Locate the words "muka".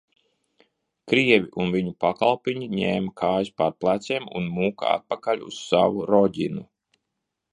4.55-4.93